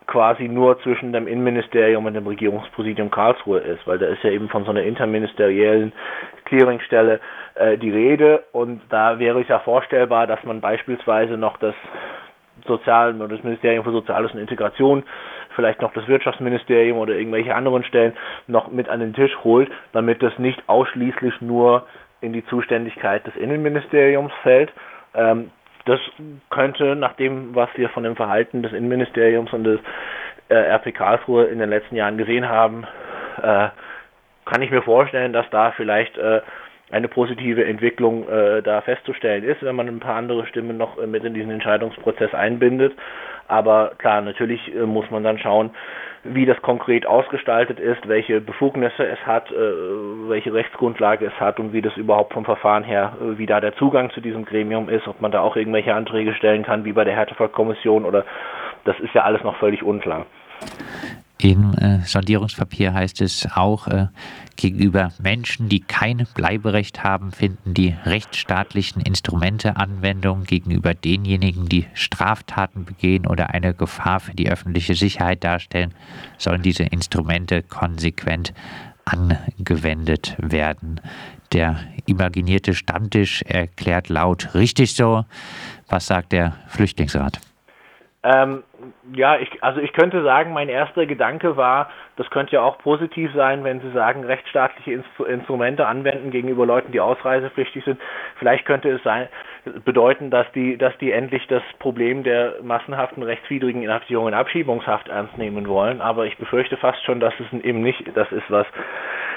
quasi 0.06 0.48
nur 0.48 0.80
zwischen 0.82 1.12
dem 1.12 1.26
Innenministerium 1.26 2.04
und 2.04 2.14
dem 2.14 2.26
Regierungspräsidium 2.26 3.10
Karlsruhe 3.10 3.60
ist, 3.60 3.86
weil 3.86 3.98
da 3.98 4.06
ist 4.06 4.22
ja 4.22 4.30
eben 4.30 4.48
von 4.48 4.64
so 4.64 4.70
einer 4.70 4.82
interministeriellen 4.82 5.92
Clearingstelle 6.44 7.20
äh, 7.54 7.78
die 7.78 7.90
Rede. 7.90 8.44
Und 8.52 8.82
da 8.90 9.18
wäre 9.18 9.40
es 9.40 9.48
ja 9.48 9.60
vorstellbar, 9.60 10.26
dass 10.26 10.42
man 10.44 10.60
beispielsweise 10.60 11.36
noch 11.36 11.56
das 11.56 11.74
Sozialen 12.66 13.20
oder 13.20 13.34
das 13.36 13.44
Ministerium 13.44 13.84
für 13.84 13.92
Soziales 13.92 14.32
und 14.32 14.38
Integration, 14.38 15.02
vielleicht 15.54 15.82
noch 15.82 15.92
das 15.92 16.06
Wirtschaftsministerium 16.08 16.98
oder 16.98 17.14
irgendwelche 17.14 17.54
anderen 17.54 17.84
Stellen 17.84 18.14
noch 18.46 18.70
mit 18.70 18.88
an 18.88 19.00
den 19.00 19.14
Tisch 19.14 19.36
holt, 19.44 19.70
damit 19.92 20.22
das 20.22 20.38
nicht 20.38 20.62
ausschließlich 20.66 21.40
nur 21.40 21.86
in 22.20 22.32
die 22.32 22.44
Zuständigkeit 22.46 23.26
des 23.26 23.36
Innenministeriums 23.36 24.32
fällt. 24.42 24.72
Ähm, 25.14 25.50
das 25.84 26.00
könnte 26.50 26.96
nach 26.96 27.12
dem, 27.14 27.54
was 27.54 27.68
wir 27.76 27.90
von 27.90 28.04
dem 28.04 28.16
Verhalten 28.16 28.62
des 28.62 28.72
Innenministeriums 28.72 29.52
und 29.52 29.64
des 29.64 29.80
äh, 30.48 30.54
RP 30.54 30.94
Karlsruhe 30.94 31.44
in 31.44 31.58
den 31.58 31.68
letzten 31.68 31.96
Jahren 31.96 32.16
gesehen 32.16 32.48
haben, 32.48 32.86
äh, 33.42 33.68
kann 34.46 34.62
ich 34.62 34.70
mir 34.70 34.82
vorstellen, 34.82 35.32
dass 35.32 35.48
da 35.50 35.72
vielleicht 35.72 36.16
äh, 36.16 36.40
eine 36.94 37.08
positive 37.08 37.64
Entwicklung 37.64 38.28
äh, 38.28 38.62
da 38.62 38.80
festzustellen 38.80 39.42
ist, 39.42 39.62
wenn 39.62 39.74
man 39.74 39.88
ein 39.88 39.98
paar 39.98 40.14
andere 40.14 40.46
Stimmen 40.46 40.76
noch 40.76 40.96
äh, 40.96 41.06
mit 41.06 41.24
in 41.24 41.34
diesen 41.34 41.50
Entscheidungsprozess 41.50 42.32
einbindet. 42.34 42.94
Aber 43.48 43.92
klar, 43.98 44.20
natürlich 44.20 44.74
äh, 44.74 44.86
muss 44.86 45.10
man 45.10 45.24
dann 45.24 45.38
schauen, 45.38 45.70
wie 46.22 46.46
das 46.46 46.60
konkret 46.62 47.04
ausgestaltet 47.04 47.80
ist, 47.80 48.06
welche 48.08 48.40
Befugnisse 48.40 49.04
es 49.04 49.18
hat, 49.26 49.50
äh, 49.50 50.28
welche 50.28 50.54
Rechtsgrundlage 50.54 51.26
es 51.26 51.40
hat 51.40 51.58
und 51.58 51.72
wie 51.72 51.82
das 51.82 51.96
überhaupt 51.96 52.32
vom 52.32 52.44
Verfahren 52.44 52.84
her, 52.84 53.16
äh, 53.20 53.38
wie 53.38 53.46
da 53.46 53.60
der 53.60 53.74
Zugang 53.74 54.10
zu 54.10 54.20
diesem 54.20 54.44
Gremium 54.44 54.88
ist, 54.88 55.08
ob 55.08 55.20
man 55.20 55.32
da 55.32 55.40
auch 55.40 55.56
irgendwelche 55.56 55.94
Anträge 55.94 56.32
stellen 56.34 56.62
kann, 56.62 56.84
wie 56.84 56.92
bei 56.92 57.04
der 57.04 57.16
Härtefallkommission 57.16 58.04
oder 58.04 58.24
das 58.84 58.98
ist 59.00 59.14
ja 59.14 59.22
alles 59.22 59.42
noch 59.42 59.56
völlig 59.56 59.82
unklar. 59.82 60.26
Im 61.44 61.74
äh, 61.74 61.98
Sondierungspapier 62.06 62.94
heißt 62.94 63.20
es 63.20 63.46
auch, 63.54 63.86
äh, 63.86 64.06
gegenüber 64.56 65.12
Menschen, 65.22 65.68
die 65.68 65.80
kein 65.80 66.26
Bleiberecht 66.34 67.04
haben, 67.04 67.32
finden 67.32 67.74
die 67.74 67.94
rechtsstaatlichen 68.06 69.02
Instrumente 69.02 69.76
Anwendung. 69.76 70.44
Gegenüber 70.44 70.94
denjenigen, 70.94 71.68
die 71.68 71.84
Straftaten 71.92 72.86
begehen 72.86 73.26
oder 73.26 73.50
eine 73.50 73.74
Gefahr 73.74 74.20
für 74.20 74.32
die 74.32 74.50
öffentliche 74.50 74.94
Sicherheit 74.94 75.44
darstellen, 75.44 75.92
sollen 76.38 76.62
diese 76.62 76.84
Instrumente 76.84 77.62
konsequent 77.62 78.54
angewendet 79.04 80.36
werden. 80.38 80.98
Der 81.52 81.78
imaginierte 82.06 82.72
Stammtisch 82.72 83.42
erklärt 83.42 84.08
laut 84.08 84.54
richtig 84.54 84.94
so. 84.94 85.26
Was 85.90 86.06
sagt 86.06 86.32
der 86.32 86.54
Flüchtlingsrat? 86.68 87.38
Ähm, 88.22 88.62
ja, 89.14 89.36
ich, 89.38 89.62
also 89.62 89.80
ich 89.80 89.92
könnte 89.92 90.22
sagen, 90.22 90.52
mein 90.52 90.68
erster 90.68 91.06
Gedanke 91.06 91.56
war, 91.56 91.90
das 92.16 92.28
könnte 92.30 92.52
ja 92.52 92.62
auch 92.62 92.78
positiv 92.78 93.32
sein, 93.34 93.64
wenn 93.64 93.80
Sie 93.80 93.90
sagen, 93.92 94.24
rechtsstaatliche 94.24 94.92
Instru 94.92 95.24
Instrumente 95.24 95.86
anwenden 95.86 96.30
gegenüber 96.30 96.66
Leuten, 96.66 96.92
die 96.92 97.00
ausreisepflichtig 97.00 97.84
sind. 97.84 98.00
Vielleicht 98.38 98.64
könnte 98.64 98.90
es 98.90 99.02
sein, 99.02 99.28
bedeuten, 99.84 100.30
dass 100.30 100.50
die, 100.52 100.76
dass 100.76 100.96
die 100.98 101.12
endlich 101.12 101.46
das 101.48 101.62
Problem 101.78 102.22
der 102.22 102.56
massenhaften 102.62 103.22
rechtswidrigen 103.22 103.82
Inhaftierung 103.82 104.28
in 104.28 104.34
Abschiebungshaft 104.34 105.08
ernst 105.08 105.38
nehmen 105.38 105.66
wollen. 105.66 106.00
Aber 106.00 106.26
ich 106.26 106.36
befürchte 106.36 106.76
fast 106.76 107.02
schon, 107.04 107.20
dass 107.20 107.34
es 107.40 107.64
eben 107.64 107.82
nicht 107.82 108.04
das 108.14 108.30
ist, 108.32 108.50
was 108.50 108.66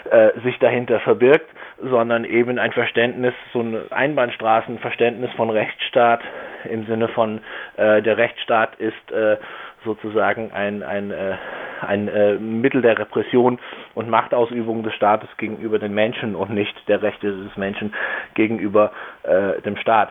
äh, 0.09 0.31
sich 0.43 0.59
dahinter 0.59 0.99
verbirgt, 0.99 1.49
sondern 1.81 2.25
eben 2.25 2.59
ein 2.59 2.71
Verständnis, 2.71 3.33
so 3.53 3.61
ein 3.61 3.91
Einbahnstraßenverständnis 3.91 5.31
von 5.33 5.49
Rechtsstaat 5.49 6.21
im 6.67 6.85
Sinne 6.85 7.07
von 7.09 7.39
äh, 7.77 8.01
der 8.01 8.17
Rechtsstaat 8.17 8.75
ist 8.75 9.11
äh, 9.11 9.37
sozusagen 9.83 10.51
ein, 10.51 10.83
ein, 10.83 11.11
äh, 11.11 11.35
ein 11.81 12.07
äh, 12.07 12.33
Mittel 12.35 12.81
der 12.81 12.97
Repression 12.99 13.59
und 13.95 14.09
Machtausübung 14.09 14.83
des 14.83 14.93
Staates 14.95 15.29
gegenüber 15.37 15.79
den 15.79 15.93
Menschen 15.93 16.35
und 16.35 16.51
nicht 16.51 16.75
der 16.87 17.01
Rechte 17.01 17.31
des 17.31 17.55
Menschen 17.57 17.93
gegenüber 18.33 18.91
äh, 19.23 19.61
dem 19.61 19.77
Staat. 19.77 20.09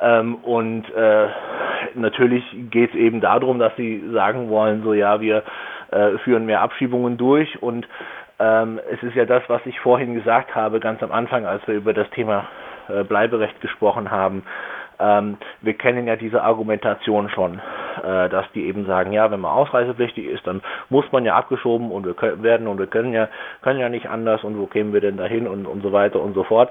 Ähm, 0.00 0.36
und 0.36 0.88
äh, 0.94 1.26
natürlich 1.94 2.44
geht 2.70 2.90
es 2.90 2.96
eben 2.96 3.20
darum, 3.20 3.58
dass 3.58 3.74
sie 3.76 4.02
sagen 4.12 4.48
wollen, 4.48 4.82
so 4.82 4.94
ja, 4.94 5.20
wir 5.20 5.42
äh, 5.90 6.18
führen 6.18 6.46
mehr 6.46 6.60
Abschiebungen 6.60 7.16
durch 7.16 7.60
und 7.62 7.86
ähm, 8.40 8.78
es 8.92 9.02
ist 9.02 9.16
ja 9.16 9.24
das, 9.24 9.42
was 9.48 9.60
ich 9.64 9.80
vorhin 9.80 10.14
gesagt 10.14 10.54
habe, 10.54 10.78
ganz 10.78 11.02
am 11.02 11.10
Anfang, 11.10 11.46
als 11.46 11.66
wir 11.66 11.74
über 11.74 11.92
das 11.92 12.08
Thema 12.10 12.46
äh, 12.88 13.02
Bleiberecht 13.02 13.60
gesprochen 13.60 14.10
haben. 14.10 14.44
Ähm, 15.00 15.38
wir 15.62 15.74
kennen 15.74 16.06
ja 16.06 16.16
diese 16.16 16.42
Argumentation 16.42 17.30
schon, 17.30 17.60
äh, 18.02 18.28
dass 18.28 18.50
die 18.52 18.66
eben 18.66 18.86
sagen, 18.86 19.12
ja, 19.12 19.30
wenn 19.30 19.40
man 19.40 19.52
ausreisepflichtig 19.52 20.26
ist, 20.26 20.46
dann 20.46 20.62
muss 20.88 21.10
man 21.12 21.24
ja 21.24 21.36
abgeschoben 21.36 21.90
und 21.90 22.04
wir 22.04 22.14
können, 22.14 22.42
werden 22.42 22.66
und 22.66 22.78
wir 22.78 22.88
können 22.88 23.12
ja 23.12 23.28
können 23.62 23.78
ja 23.78 23.88
nicht 23.88 24.08
anders 24.08 24.42
und 24.44 24.58
wo 24.58 24.66
kämen 24.66 24.92
wir 24.92 25.00
denn 25.00 25.16
dahin 25.16 25.46
und 25.46 25.66
und 25.66 25.82
so 25.82 25.92
weiter 25.92 26.20
und 26.20 26.34
so 26.34 26.44
fort. 26.44 26.70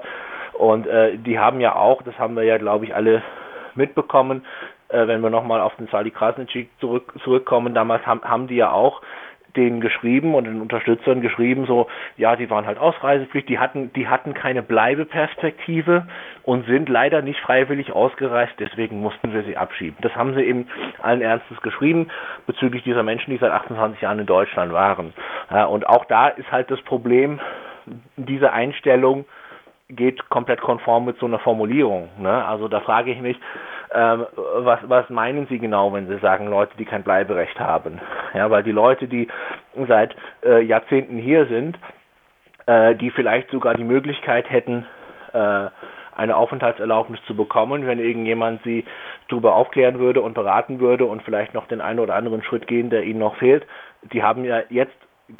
Und 0.52 0.86
äh, 0.86 1.16
die 1.16 1.38
haben 1.38 1.60
ja 1.60 1.76
auch, 1.76 2.02
das 2.02 2.18
haben 2.18 2.34
wir 2.34 2.42
ja, 2.42 2.58
glaube 2.58 2.84
ich, 2.84 2.94
alle 2.94 3.22
mitbekommen, 3.74 4.44
äh, 4.88 5.06
wenn 5.06 5.20
wir 5.20 5.30
nochmal 5.30 5.60
auf 5.60 5.74
den 5.76 5.86
Sali 5.88 6.10
Krasnitschik 6.10 6.70
zurück, 6.80 7.12
zurückkommen, 7.22 7.74
damals 7.74 8.04
haben, 8.06 8.22
haben 8.22 8.48
die 8.48 8.56
ja 8.56 8.72
auch 8.72 9.00
denen 9.58 9.80
geschrieben 9.80 10.34
und 10.34 10.44
den 10.44 10.60
Unterstützern 10.60 11.20
geschrieben, 11.20 11.66
so, 11.66 11.88
ja, 12.16 12.36
die 12.36 12.48
waren 12.48 12.66
halt 12.66 12.78
ausreisepflichtig, 12.78 13.48
die 13.48 13.58
hatten, 13.58 13.92
die 13.92 14.08
hatten 14.08 14.32
keine 14.32 14.62
Bleibeperspektive 14.62 16.06
und 16.44 16.66
sind 16.66 16.88
leider 16.88 17.20
nicht 17.20 17.40
freiwillig 17.40 17.92
ausgereist, 17.92 18.54
deswegen 18.58 19.00
mussten 19.00 19.34
wir 19.34 19.42
sie 19.42 19.56
abschieben. 19.56 19.98
Das 20.00 20.14
haben 20.14 20.34
sie 20.34 20.42
eben 20.42 20.68
allen 21.02 21.20
Ernstes 21.20 21.60
geschrieben 21.60 22.08
bezüglich 22.46 22.84
dieser 22.84 23.02
Menschen, 23.02 23.32
die 23.32 23.38
seit 23.38 23.50
28 23.50 24.00
Jahren 24.00 24.20
in 24.20 24.26
Deutschland 24.26 24.72
waren. 24.72 25.12
Ja, 25.50 25.64
und 25.64 25.86
auch 25.86 26.04
da 26.06 26.28
ist 26.28 26.50
halt 26.52 26.70
das 26.70 26.80
Problem, 26.82 27.40
diese 28.16 28.52
Einstellung 28.52 29.24
geht 29.88 30.28
komplett 30.28 30.60
konform 30.60 31.06
mit 31.06 31.18
so 31.18 31.26
einer 31.26 31.38
Formulierung. 31.38 32.10
Ne? 32.18 32.44
Also 32.44 32.68
da 32.68 32.80
frage 32.80 33.10
ich 33.10 33.20
mich, 33.20 33.38
ähm, 33.94 34.26
was, 34.34 34.80
was 34.82 35.08
meinen 35.10 35.46
Sie 35.46 35.58
genau, 35.58 35.92
wenn 35.92 36.08
Sie 36.08 36.18
sagen 36.18 36.48
Leute, 36.48 36.76
die 36.78 36.84
kein 36.84 37.02
Bleiberecht 37.02 37.58
haben? 37.58 38.00
Ja, 38.34 38.50
weil 38.50 38.62
die 38.62 38.72
Leute, 38.72 39.08
die 39.08 39.28
seit 39.86 40.14
äh, 40.44 40.62
Jahrzehnten 40.62 41.18
hier 41.18 41.46
sind, 41.46 41.78
äh, 42.66 42.94
die 42.94 43.10
vielleicht 43.10 43.50
sogar 43.50 43.74
die 43.74 43.84
Möglichkeit 43.84 44.50
hätten, 44.50 44.86
äh, 45.32 45.68
eine 46.14 46.36
Aufenthaltserlaubnis 46.36 47.20
zu 47.26 47.36
bekommen, 47.36 47.86
wenn 47.86 48.00
irgendjemand 48.00 48.62
sie 48.64 48.84
darüber 49.28 49.54
aufklären 49.54 50.00
würde 50.00 50.20
und 50.20 50.34
beraten 50.34 50.80
würde 50.80 51.04
und 51.04 51.22
vielleicht 51.22 51.54
noch 51.54 51.68
den 51.68 51.80
einen 51.80 52.00
oder 52.00 52.16
anderen 52.16 52.42
Schritt 52.42 52.66
gehen, 52.66 52.90
der 52.90 53.04
ihnen 53.04 53.20
noch 53.20 53.36
fehlt. 53.36 53.64
Die 54.12 54.22
haben 54.22 54.44
ja 54.44 54.62
jetzt 54.68 54.96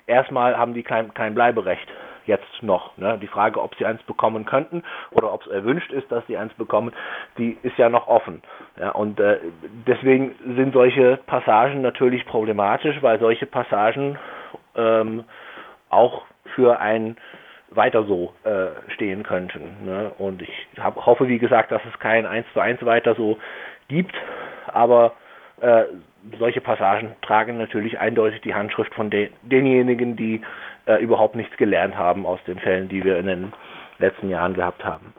erstmal 0.07 0.57
haben 0.57 0.75
die 0.75 0.85
kein, 0.85 1.12
kein 1.14 1.35
Bleiberecht 1.35 1.88
jetzt 2.28 2.62
noch. 2.62 2.97
Ne? 2.97 3.18
Die 3.20 3.26
Frage, 3.26 3.61
ob 3.61 3.75
sie 3.76 3.85
eins 3.85 4.02
bekommen 4.04 4.44
könnten 4.44 4.85
oder 5.11 5.32
ob 5.32 5.42
es 5.42 5.49
erwünscht 5.49 5.90
ist, 5.92 6.12
dass 6.12 6.25
sie 6.28 6.37
eins 6.37 6.54
bekommen, 6.54 6.92
die 7.38 7.58
ist 7.62 7.76
ja 7.76 7.88
noch 7.88 8.06
offen. 8.06 8.42
Ja? 8.78 8.90
Und 8.90 9.18
äh, 9.18 9.38
deswegen 9.87 10.37
sind 10.56 10.73
solche 10.73 11.18
Passagen 11.26 11.80
natürlich 11.80 12.25
problematisch, 12.26 13.02
weil 13.02 13.18
solche 13.18 13.47
Passagen 13.47 14.18
ähm, 14.76 15.25
auch 15.88 16.23
für 16.54 16.78
ein 16.78 17.16
weiter 17.70 18.04
so 18.04 18.32
äh, 18.44 18.92
stehen 18.94 19.23
könnten. 19.25 19.85
Ne? 19.85 20.12
Und 20.18 20.42
ich 20.42 20.68
hab, 20.78 20.97
hoffe, 21.04 21.28
wie 21.28 21.38
gesagt, 21.38 21.73
dass 21.73 21.82
es 21.92 21.99
kein 21.99 22.26
1 22.26 22.47
zu 22.52 22.61
1 22.61 22.85
weiter 22.85 23.14
so 23.14 23.38
gibt, 23.88 24.14
aber 24.68 25.12
äh, 25.61 25.85
solche 26.38 26.61
Passagen 26.61 27.14
tragen 27.23 27.58
natürlich 27.58 27.99
eindeutig 27.99 28.40
die 28.42 28.54
Handschrift 28.54 28.94
von 28.94 29.11
de 29.11 29.30
denjenigen, 29.42 30.16
die 30.16 30.42
äh, 30.88 30.97
überhaupt 31.02 31.37
nichts 31.37 31.57
gelernt 31.57 31.97
haben 31.97 32.26
aus 32.26 32.40
den 32.47 32.59
Fällen, 32.59 32.88
die 32.88 33.04
wir 33.04 33.18
in 33.18 33.26
den 33.26 33.52
letzten 33.99 34.30
Jahren 34.30 34.54
gehabt 34.54 34.85
haben. 34.85 35.12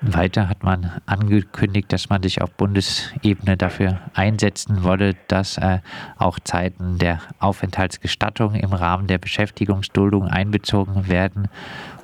Weiter 0.00 0.48
hat 0.48 0.64
man 0.64 0.90
angekündigt, 1.06 1.92
dass 1.92 2.10
man 2.10 2.22
sich 2.22 2.42
auf 2.42 2.50
Bundesebene 2.52 3.56
dafür 3.56 4.00
einsetzen 4.14 4.82
wolle, 4.82 5.14
dass 5.28 5.58
äh, 5.58 5.78
auch 6.18 6.40
Zeiten 6.40 6.98
der 6.98 7.20
Aufenthaltsgestattung 7.38 8.54
im 8.54 8.72
Rahmen 8.72 9.06
der 9.06 9.18
Beschäftigungsduldung 9.18 10.26
einbezogen 10.26 11.08
werden. 11.08 11.48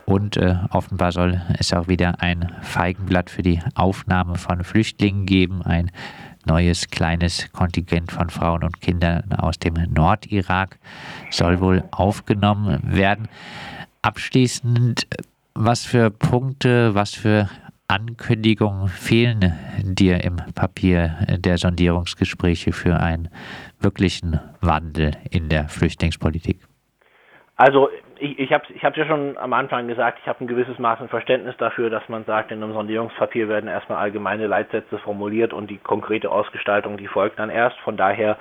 Und 0.07 0.37
äh, 0.37 0.55
offenbar 0.71 1.13
soll 1.13 1.43
es 1.59 1.73
auch 1.73 1.89
wieder 1.89 2.21
ein 2.21 2.53
Feigenblatt 2.63 3.31
für 3.31 3.43
die 3.43 3.61
Aufnahme 3.75 4.37
von 4.37 4.63
Flüchtlingen 4.65 5.27
geben, 5.27 5.63
ein 5.63 5.91
neues 6.49 6.89
kleines 6.89 7.53
Kontingent 7.53 8.11
von 8.11 8.31
Frauen 8.31 8.65
und 8.65 8.81
Kindern 8.81 9.33
aus 9.33 9.59
dem 9.59 9.75
Nordirak 9.75 10.79
soll 11.31 11.61
wohl 11.61 11.85
aufgenommen 11.91 12.81
werden. 12.83 13.29
Abschließend, 14.03 15.07
was 15.55 15.85
für 15.85 16.11
Punkte, 16.11 16.95
was 16.95 17.15
für 17.15 17.49
Ankündigungen 17.89 18.89
fehlen 18.89 19.55
dir 19.83 20.23
im 20.25 20.37
Papier 20.55 21.17
der 21.39 21.57
Sondierungsgespräche 21.57 22.73
für 22.73 23.01
einen 23.01 23.29
wirklichen 23.81 24.41
Wandel 24.61 25.13
in 25.31 25.49
der 25.49 25.69
Flüchtlingspolitik? 25.69 26.61
Also 27.57 27.89
ich, 28.21 28.39
ich 28.39 28.53
habe 28.53 28.65
ich 28.69 28.83
ja 28.83 29.07
schon 29.07 29.37
am 29.39 29.53
Anfang 29.53 29.89
gesagt, 29.89 30.19
ich 30.23 30.29
habe 30.29 30.45
ein 30.45 30.47
gewisses 30.47 30.79
Maß 30.79 31.01
an 31.01 31.09
Verständnis 31.09 31.57
dafür, 31.57 31.91
dass 31.91 32.09
man 32.09 32.25
sagt, 32.25 32.51
in 32.51 32.63
einem 32.63 32.73
Sondierungspapier 32.73 33.49
werden 33.49 33.69
erstmal 33.69 33.99
allgemeine 33.99 34.47
Leitsätze 34.47 34.99
formuliert 34.99 35.53
und 35.53 35.71
die 35.71 35.79
konkrete 35.79 36.31
Ausgestaltung, 36.31 36.97
die 36.97 37.07
folgt 37.07 37.39
dann 37.39 37.51
erst. 37.51 37.79
Von 37.81 37.97
daher 37.97 38.37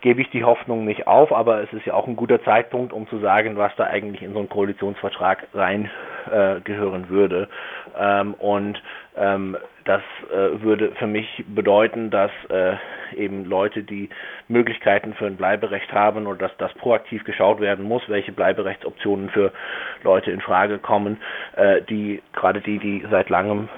gebe 0.00 0.20
ich 0.20 0.30
die 0.30 0.44
Hoffnung 0.44 0.84
nicht 0.84 1.06
auf, 1.06 1.32
aber 1.32 1.62
es 1.62 1.72
ist 1.72 1.86
ja 1.86 1.94
auch 1.94 2.06
ein 2.06 2.16
guter 2.16 2.42
Zeitpunkt, 2.44 2.92
um 2.92 3.08
zu 3.08 3.18
sagen, 3.18 3.56
was 3.56 3.74
da 3.76 3.84
eigentlich 3.84 4.22
in 4.22 4.32
so 4.32 4.38
einen 4.38 4.48
Koalitionsvertrag 4.48 5.48
rein 5.54 5.90
äh, 6.30 6.60
würde. 7.08 7.48
Ähm, 7.98 8.34
und 8.34 8.80
ähm, 9.16 9.56
das 9.86 10.02
äh, 10.30 10.62
würde 10.62 10.92
für 10.98 11.06
mich 11.06 11.44
bedeuten, 11.46 12.10
dass 12.10 12.30
äh, 12.48 12.74
eben 13.16 13.44
Leute, 13.44 13.82
die 13.82 14.10
Möglichkeiten 14.48 15.14
für 15.14 15.26
ein 15.26 15.36
Bleiberecht 15.36 15.92
haben 15.92 16.26
oder 16.26 16.48
dass 16.48 16.56
das 16.58 16.74
proaktiv 16.74 17.24
geschaut 17.24 17.60
werden 17.60 17.84
muss, 17.84 18.02
welche 18.08 18.32
Bleiberechtsoptionen 18.32 19.30
für 19.30 19.52
Leute 20.02 20.30
in 20.32 20.40
Frage 20.40 20.78
kommen, 20.78 21.18
äh, 21.54 21.82
die 21.82 22.22
gerade 22.32 22.60
die, 22.60 22.78
die 22.78 23.06
seit 23.10 23.30
langem 23.30 23.68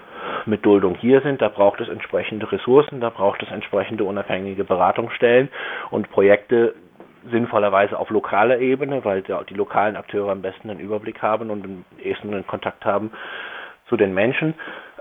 mit 0.47 0.65
Duldung 0.65 0.97
hier 0.97 1.21
sind, 1.21 1.41
da 1.43 1.49
braucht 1.49 1.81
es 1.81 1.89
entsprechende 1.89 2.51
Ressourcen, 2.51 3.01
da 3.01 3.11
braucht 3.11 3.43
es 3.43 3.51
entsprechende 3.51 4.05
unabhängige 4.05 4.65
Beratungsstellen 4.65 5.49
und 5.91 6.11
Projekte 6.11 6.75
sinnvollerweise 7.31 7.99
auf 7.99 8.11
lokaler 8.11 8.59
Ebene, 8.59 9.05
weil 9.05 9.23
die 9.23 9.55
lokalen 9.55 9.97
Akteure 9.97 10.31
am 10.31 10.43
besten 10.43 10.71
einen 10.71 10.81
Überblick 10.81 11.21
haben 11.23 11.51
und 11.51 11.65
am 11.65 11.85
ehesten 12.03 12.33
einen 12.33 12.47
Kontakt 12.47 12.85
haben 12.85 13.11
zu 13.89 13.97
den 13.97 14.15
Menschen. 14.15 14.55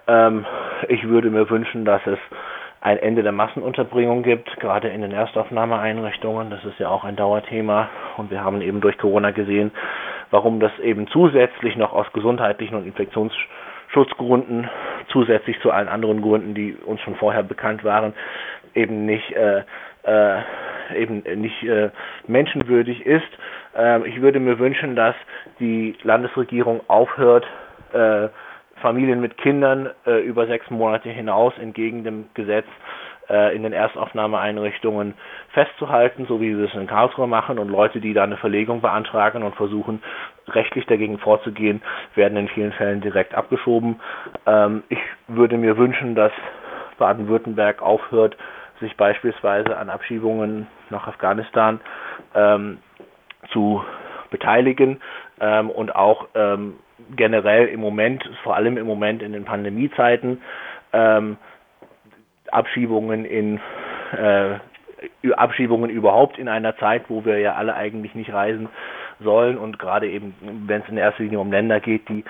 Ähm, 0.07 0.45
ich 0.87 1.07
würde 1.07 1.29
mir 1.29 1.49
wünschen, 1.49 1.85
dass 1.85 2.05
es 2.05 2.19
ein 2.81 2.97
Ende 2.97 3.23
der 3.23 3.31
Massenunterbringung 3.31 4.23
gibt, 4.23 4.59
gerade 4.59 4.89
in 4.89 5.01
den 5.01 5.11
Erstaufnahmeeinrichtungen. 5.11 6.49
Das 6.49 6.63
ist 6.63 6.79
ja 6.79 6.89
auch 6.89 7.03
ein 7.03 7.15
Dauerthema. 7.15 7.89
Und 8.17 8.31
wir 8.31 8.43
haben 8.43 8.61
eben 8.61 8.81
durch 8.81 8.97
Corona 8.97 9.31
gesehen, 9.31 9.71
warum 10.31 10.59
das 10.59 10.71
eben 10.79 11.07
zusätzlich 11.07 11.75
noch 11.75 11.93
aus 11.93 12.05
gesundheitlichen 12.13 12.75
und 12.75 12.85
Infektionsschutzgründen, 12.85 14.69
zusätzlich 15.09 15.59
zu 15.61 15.71
allen 15.71 15.87
anderen 15.87 16.21
Gründen, 16.21 16.53
die 16.53 16.75
uns 16.85 17.01
schon 17.01 17.15
vorher 17.15 17.43
bekannt 17.43 17.83
waren, 17.83 18.13
eben 18.75 19.05
nicht 19.05 19.31
äh, 19.31 19.63
äh, 20.03 20.41
eben 20.95 21.23
nicht 21.41 21.63
äh, 21.63 21.89
menschenwürdig 22.27 23.05
ist. 23.05 23.27
Äh, 23.75 24.07
ich 24.07 24.21
würde 24.21 24.39
mir 24.39 24.59
wünschen, 24.59 24.95
dass 24.95 25.15
die 25.59 25.95
Landesregierung 26.03 26.81
aufhört, 26.87 27.45
äh, 27.93 28.29
Familien 28.81 29.21
mit 29.21 29.37
Kindern 29.37 29.89
äh, 30.05 30.19
über 30.21 30.47
sechs 30.47 30.69
Monate 30.69 31.09
hinaus 31.09 31.53
entgegen 31.57 32.03
dem 32.03 32.25
Gesetz 32.33 32.65
äh, 33.29 33.55
in 33.55 33.63
den 33.63 33.73
Erstaufnahmeeinrichtungen 33.73 35.13
festzuhalten, 35.49 36.25
so 36.27 36.39
wie 36.41 36.57
wir 36.57 36.65
es 36.65 36.73
in 36.73 36.87
Karlsruhe 36.87 37.27
machen. 37.27 37.59
Und 37.59 37.69
Leute, 37.69 37.99
die 37.99 38.13
da 38.13 38.23
eine 38.23 38.37
Verlegung 38.37 38.81
beantragen 38.81 39.43
und 39.43 39.55
versuchen, 39.55 40.01
rechtlich 40.47 40.85
dagegen 40.85 41.17
vorzugehen, 41.19 41.81
werden 42.15 42.37
in 42.37 42.47
vielen 42.49 42.71
Fällen 42.73 43.01
direkt 43.01 43.33
abgeschoben. 43.35 43.99
Ähm, 44.45 44.83
ich 44.89 44.99
würde 45.27 45.57
mir 45.57 45.77
wünschen, 45.77 46.15
dass 46.15 46.31
Baden-Württemberg 46.97 47.81
aufhört, 47.81 48.37
sich 48.79 48.95
beispielsweise 48.95 49.77
an 49.77 49.89
Abschiebungen 49.89 50.67
nach 50.89 51.07
Afghanistan 51.07 51.81
ähm, 52.35 52.77
zu 53.51 53.83
beteiligen 54.29 54.99
ähm, 55.39 55.69
und 55.69 55.95
auch 55.95 56.27
ähm, 56.35 56.75
generell 57.15 57.67
im 57.67 57.79
Moment, 57.79 58.27
vor 58.43 58.55
allem 58.55 58.77
im 58.77 58.87
Moment 58.87 59.21
in 59.21 59.33
den 59.33 59.45
Pandemiezeiten, 59.45 60.41
ähm, 60.93 61.37
Abschiebungen 62.51 63.25
in 63.25 63.59
äh, 64.11 64.55
Abschiebungen 65.35 65.89
überhaupt 65.89 66.39
in 66.39 66.47
einer 66.47 66.75
Zeit, 66.77 67.03
wo 67.09 67.23
wir 67.25 67.39
ja 67.39 67.53
alle 67.53 67.75
eigentlich 67.75 68.15
nicht 68.15 68.33
reisen 68.33 68.69
sollen 69.19 69.57
und 69.57 69.79
gerade 69.79 70.09
eben, 70.09 70.33
wenn 70.67 70.81
es 70.81 70.89
in 70.89 70.97
erster 70.97 71.23
Linie 71.23 71.39
um 71.39 71.51
Länder 71.51 71.79
geht, 71.79 72.07
die 72.09 72.23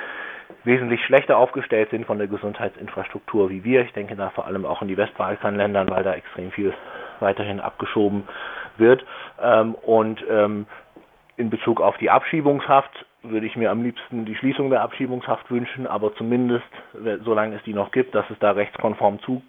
wesentlich 0.63 1.03
schlechter 1.05 1.37
aufgestellt 1.37 1.89
sind 1.91 2.05
von 2.05 2.17
der 2.17 2.27
Gesundheitsinfrastruktur 2.27 3.49
wie 3.49 3.63
wir. 3.63 3.81
Ich 3.81 3.93
denke 3.93 4.15
da 4.15 4.29
vor 4.31 4.47
allem 4.47 4.65
auch 4.65 4.81
in 4.81 4.87
die 4.87 4.97
Westbalkanländern, 4.97 5.89
weil 5.89 6.03
da 6.03 6.13
extrem 6.13 6.51
viel 6.51 6.73
weiterhin 7.19 7.59
abgeschoben 7.59 8.27
wird. 8.77 9.05
Ähm, 9.41 9.75
und 9.75 10.23
ähm, 10.29 10.65
in 11.37 11.49
Bezug 11.49 11.81
auf 11.81 11.97
die 11.97 12.09
Abschiebungshaft 12.09 13.05
würde 13.29 13.45
ich 13.45 13.55
mir 13.55 13.71
am 13.71 13.83
liebsten 13.83 14.25
die 14.25 14.35
Schließung 14.35 14.69
der 14.69 14.81
Abschiebungshaft 14.81 15.49
wünschen, 15.51 15.87
aber 15.87 16.13
zumindest, 16.15 16.65
solange 17.23 17.55
es 17.55 17.63
die 17.63 17.73
noch 17.73 17.91
gibt, 17.91 18.15
dass 18.15 18.29
es 18.29 18.39
da 18.39 18.51
rechtskonform 18.51 19.19
zu, 19.21 19.41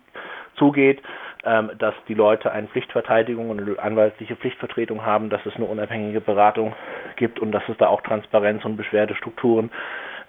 zugeht, 0.57 1.03
ähm, 1.45 1.71
dass 1.79 1.95
die 2.09 2.15
Leute 2.15 2.51
eine 2.51 2.67
Pflichtverteidigung 2.69 3.51
und 3.51 3.61
eine 3.61 3.79
anwaltliche 3.79 4.37
Pflichtvertretung 4.37 5.07
haben, 5.07 5.31
dass 5.31 5.45
es 5.47 5.55
eine 5.57 5.67
unabhängige 5.67 6.21
Beratung 6.21 6.75
gibt 7.17 7.39
und 7.39 7.53
dass 7.53 7.63
es 7.69 7.77
da 7.79 7.87
auch 7.87 8.01
Transparenz 8.03 8.65
und 8.65 8.77
Beschwerdestrukturen 8.77 9.71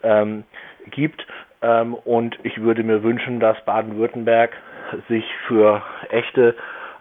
ähm, 0.03 0.44
gibt. 0.91 1.25
Ähm, 1.62 1.94
und 1.94 2.38
ich 2.44 2.62
würde 2.62 2.84
mir 2.84 3.03
wünschen, 3.03 3.39
dass 3.39 3.60
Baden-Württemberg 3.65 4.51
sich 5.08 5.25
für 5.48 5.82
echte 6.10 6.56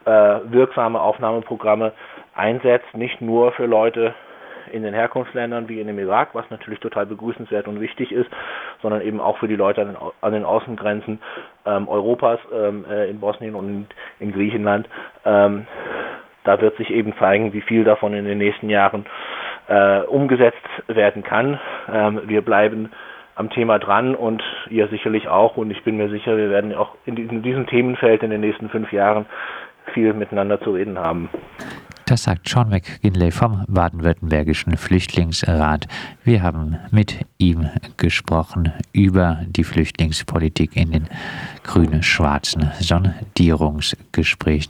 äh, 0.05 0.11
wirksame 0.11 1.01
Aufnahmeprogramme 1.01 1.93
einsetzt, 2.35 2.95
nicht 2.95 3.21
nur 3.21 3.53
für 3.53 3.67
Leute 3.67 4.15
in 4.73 4.83
den 4.83 4.95
Herkunftsländern 4.95 5.69
wie 5.69 5.81
in 5.81 5.87
dem 5.87 5.99
Irak, 5.99 6.31
was 6.35 6.49
natürlich 6.51 6.81
total 6.81 7.07
begrüßenswert 7.07 7.69
und 7.69 7.81
wichtig 7.81 8.13
ist, 8.13 8.31
sondern 8.83 9.03
eben 9.03 9.21
auch 9.21 9.39
für 9.39 9.49
die 9.49 9.57
Leute 9.57 9.83
an 9.83 9.89
den, 9.89 9.97
an 10.21 10.33
den 10.33 10.45
Außengrenzen 10.45 11.21
ähm, 11.67 11.89
Europas, 11.89 12.39
ähm, 12.53 12.85
äh, 12.91 13.11
in 13.11 13.21
Bosnien 13.21 13.55
und 13.55 13.87
in, 14.21 14.33
Griechenland. 14.33 14.89
Ähm, 15.25 15.67
da 16.45 16.61
wird 16.61 16.77
sich 16.77 16.91
eben 16.91 17.15
zeigen, 17.19 17.53
wie 17.53 17.61
viel 17.61 17.85
davon 17.85 18.15
in 18.15 18.25
den 18.25 18.39
nächsten 18.39 18.71
Jahren 18.71 19.07
äh, 19.69 20.01
umgesetzt 20.01 20.57
werden 20.87 21.23
kann. 21.23 21.61
Ähm, 21.93 22.23
wir 22.27 22.43
bleiben 22.43 22.91
am 23.35 23.51
Thema 23.51 23.79
dran 23.79 24.15
und 24.15 24.43
ihr 24.69 24.89
sicherlich 24.89 25.29
auch. 25.29 25.57
Und 25.57 25.71
ich 25.71 25.85
bin 25.85 25.97
mir 25.97 26.09
sicher, 26.09 26.37
wir 26.37 26.51
werden 26.51 26.75
auch 26.75 26.97
in 27.07 27.43
diesem 27.43 27.67
Themenfeld 27.67 28.23
in 28.23 28.31
den 28.31 28.41
nächsten 28.41 28.69
fünf 28.69 28.93
Jahren 28.93 29.27
viel 29.95 30.13
miteinander 30.13 30.61
zu 30.61 30.73
reden 30.73 30.99
haben. 30.99 31.31
Das 32.09 32.23
sagt 32.23 32.49
Sean 32.49 32.71
McGinley 32.71 33.31
vom 33.31 33.67
Baden-Württembergischen 33.69 34.79
Flüchtlingsrat. 34.79 35.87
Wir 36.25 36.43
haben 36.43 36.79
mit 36.91 37.27
ihm 37.37 37.69
gesprochen 37.99 38.73
über 38.93 39.45
die 39.47 39.63
Flüchtlingspolitik 39.63 40.75
in 40.75 40.93
den 40.93 41.09
grün-schwarzen 41.65 42.71
Sondierungsgesprächen. 42.81 44.67